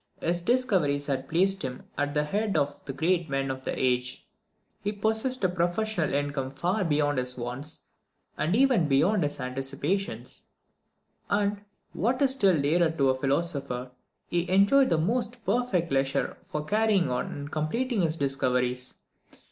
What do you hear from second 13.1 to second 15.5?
a philosopher, he enjoyed the most